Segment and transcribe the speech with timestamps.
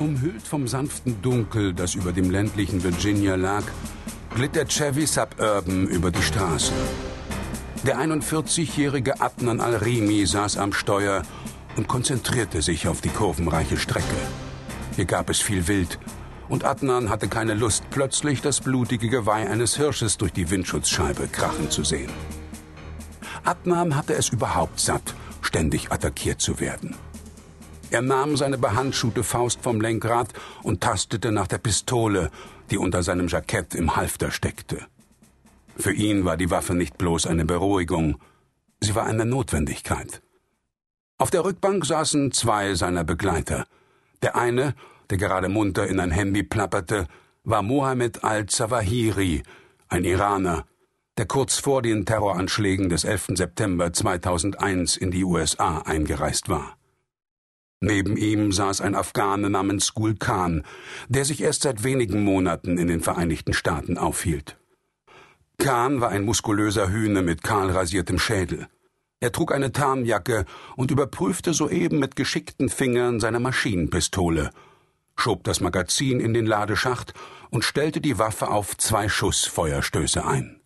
[0.00, 3.62] Umhüllt vom sanften Dunkel, das über dem ländlichen Virginia lag,
[4.34, 6.72] glitt der Chevy Suburban über die Straße.
[7.86, 11.22] Der 41-jährige Adnan Al-Rimi saß am Steuer
[11.76, 14.16] und konzentrierte sich auf die kurvenreiche Strecke.
[14.96, 16.00] Hier gab es viel Wild,
[16.48, 21.70] und Adnan hatte keine Lust, plötzlich das blutige Geweih eines Hirsches durch die Windschutzscheibe krachen
[21.70, 22.10] zu sehen.
[23.44, 26.96] Adnan hatte es überhaupt satt, ständig attackiert zu werden.
[27.90, 30.32] Er nahm seine behandschuhte Faust vom Lenkrad
[30.62, 32.30] und tastete nach der Pistole,
[32.70, 34.86] die unter seinem Jackett im Halfter steckte.
[35.76, 38.20] Für ihn war die Waffe nicht bloß eine Beruhigung,
[38.80, 40.22] sie war eine Notwendigkeit.
[41.18, 43.66] Auf der Rückbank saßen zwei seiner Begleiter.
[44.22, 44.74] Der eine,
[45.10, 47.06] der gerade munter in ein Handy plapperte,
[47.44, 49.42] war Mohammed al-Zawahiri,
[49.88, 50.64] ein Iraner,
[51.16, 53.34] der kurz vor den Terroranschlägen des 11.
[53.34, 56.76] September 2001 in die USA eingereist war.
[57.84, 60.64] Neben ihm saß ein Afghane namens Gul Khan,
[61.08, 64.56] der sich erst seit wenigen Monaten in den Vereinigten Staaten aufhielt.
[65.58, 68.68] Khan war ein muskulöser Hühne mit kahl rasiertem Schädel.
[69.20, 74.50] Er trug eine Tarnjacke und überprüfte soeben mit geschickten Fingern seine Maschinenpistole,
[75.14, 77.12] schob das Magazin in den Ladeschacht
[77.50, 80.58] und stellte die Waffe auf zwei Schuss Feuerstöße ein.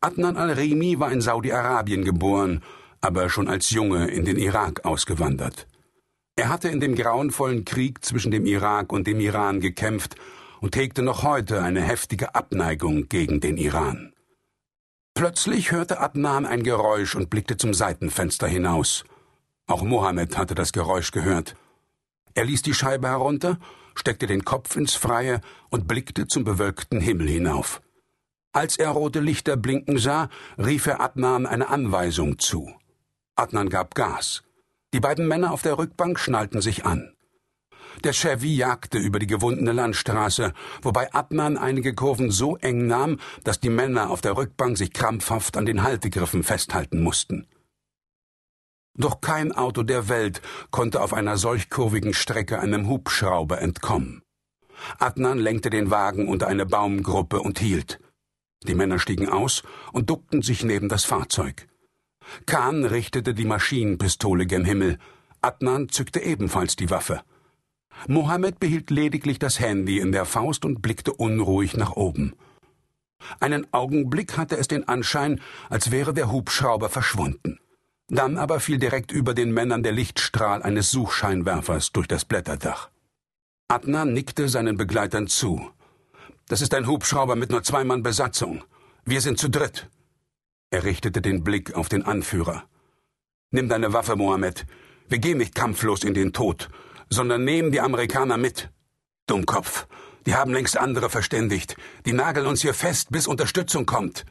[0.00, 2.62] Adnan al-Rimi war in Saudi-Arabien geboren,
[3.02, 5.66] aber schon als Junge in den Irak ausgewandert.
[6.36, 10.16] Er hatte in dem grauenvollen Krieg zwischen dem Irak und dem Iran gekämpft
[10.60, 14.12] und hegte noch heute eine heftige Abneigung gegen den Iran.
[15.14, 19.04] Plötzlich hörte Adnan ein Geräusch und blickte zum Seitenfenster hinaus.
[19.68, 21.54] Auch Mohammed hatte das Geräusch gehört.
[22.34, 23.60] Er ließ die Scheibe herunter,
[23.94, 27.80] steckte den Kopf ins Freie und blickte zum bewölkten Himmel hinauf.
[28.52, 32.72] Als er rote Lichter blinken sah, rief er Adnan eine Anweisung zu.
[33.36, 34.42] Adnan gab Gas.
[34.94, 37.12] Die beiden Männer auf der Rückbank schnallten sich an.
[38.04, 43.58] Der Chevy jagte über die gewundene Landstraße, wobei Adnan einige Kurven so eng nahm, dass
[43.58, 47.48] die Männer auf der Rückbank sich krampfhaft an den Haltegriffen festhalten mussten.
[48.96, 54.22] Doch kein Auto der Welt konnte auf einer solch kurvigen Strecke einem Hubschrauber entkommen.
[55.00, 57.98] Adnan lenkte den Wagen unter eine Baumgruppe und hielt.
[58.62, 61.66] Die Männer stiegen aus und duckten sich neben das Fahrzeug.
[62.46, 64.98] Khan richtete die Maschinenpistole gen Himmel.
[65.40, 67.22] Adnan zückte ebenfalls die Waffe.
[68.08, 72.34] Mohammed behielt lediglich das Handy in der Faust und blickte unruhig nach oben.
[73.40, 75.40] Einen Augenblick hatte es den Anschein,
[75.70, 77.58] als wäre der Hubschrauber verschwunden.
[78.08, 82.90] Dann aber fiel direkt über den Männern der Lichtstrahl eines Suchscheinwerfers durch das Blätterdach.
[83.68, 85.70] Adnan nickte seinen Begleitern zu.
[86.48, 88.62] Das ist ein Hubschrauber mit nur zwei Mann Besatzung.
[89.06, 89.88] Wir sind zu dritt.
[90.74, 92.64] Er richtete den Blick auf den Anführer.
[93.52, 94.66] Nimm deine Waffe, Mohammed.
[95.08, 96.68] Wir gehen nicht kampflos in den Tod,
[97.08, 98.70] sondern nehmen die Amerikaner mit.
[99.28, 99.86] Dummkopf.
[100.26, 101.76] Die haben längst andere verständigt.
[102.06, 104.24] Die nageln uns hier fest, bis Unterstützung kommt.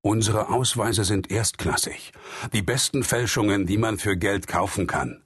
[0.00, 2.12] Unsere Ausweise sind erstklassig.
[2.52, 5.24] Die besten Fälschungen, die man für Geld kaufen kann.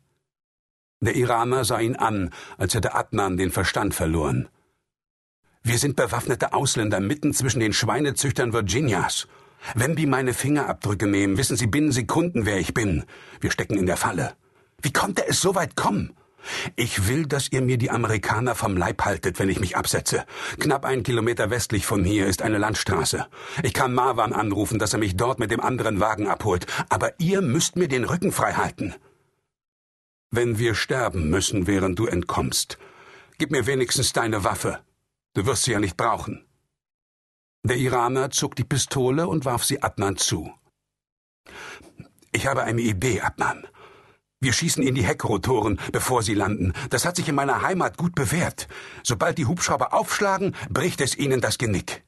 [1.00, 4.48] Der Iraner sah ihn an, als hätte Adnan den Verstand verloren.
[5.62, 9.28] Wir sind bewaffnete Ausländer mitten zwischen den Schweinezüchtern Virginias.
[9.74, 13.04] Wenn die meine Fingerabdrücke nehmen, wissen sie binnen Sekunden, wer ich bin.
[13.40, 14.34] Wir stecken in der Falle.
[14.80, 16.12] Wie konnte es so weit kommen?
[16.76, 20.24] Ich will, dass ihr mir die Amerikaner vom Leib haltet, wenn ich mich absetze.
[20.60, 23.26] Knapp einen Kilometer westlich von hier ist eine Landstraße.
[23.62, 26.66] Ich kann Marwan anrufen, dass er mich dort mit dem anderen Wagen abholt.
[26.88, 28.94] Aber ihr müsst mir den Rücken frei halten.
[30.30, 32.78] Wenn wir sterben müssen, während du entkommst,
[33.38, 34.80] gib mir wenigstens deine Waffe.
[35.34, 36.45] Du wirst sie ja nicht brauchen.
[37.66, 40.54] Der Iraner zog die Pistole und warf sie Adnan zu.
[42.30, 43.66] Ich habe eine Idee, Adnan.
[44.38, 46.74] Wir schießen in die Heckrotoren, bevor sie landen.
[46.90, 48.68] Das hat sich in meiner Heimat gut bewährt.
[49.02, 52.04] Sobald die Hubschrauber aufschlagen, bricht es ihnen das Genick.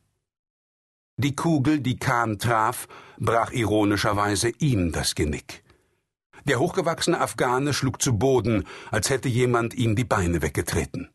[1.17, 2.87] Die Kugel, die Khan traf,
[3.19, 5.65] brach ironischerweise ihm das Genick.
[6.45, 11.09] Der hochgewachsene Afghane schlug zu Boden, als hätte jemand ihm die Beine weggetreten.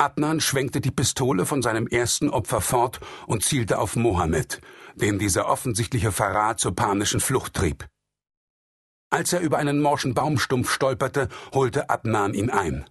[0.00, 4.60] Adnan schwenkte die Pistole von seinem ersten Opfer fort und zielte auf Mohammed,
[4.94, 7.84] den dieser offensichtliche Verrat zur panischen Flucht trieb.
[9.10, 12.88] Als er über einen morschen Baumstumpf stolperte, holte Adnan ihn ein.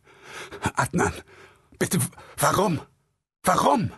[0.76, 1.14] Adnan,
[1.80, 2.00] bitte,
[2.38, 2.82] warum?
[3.42, 3.94] Warum?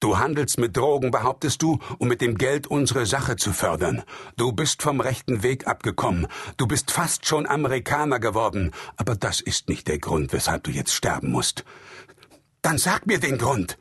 [0.00, 4.02] Du handelst mit Drogen, behauptest du, um mit dem Geld unsere Sache zu fördern.
[4.36, 6.26] Du bist vom rechten Weg abgekommen.
[6.58, 8.72] Du bist fast schon Amerikaner geworden.
[8.96, 11.64] Aber das ist nicht der Grund, weshalb du jetzt sterben musst.
[12.64, 13.76] Dann sag mir den Grund.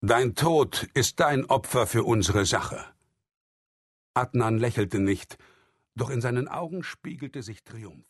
[0.00, 2.84] Dein Tod ist dein Opfer für unsere Sache.
[4.14, 5.38] Adnan lächelte nicht,
[5.96, 8.06] doch in seinen Augen spiegelte sich Triumph.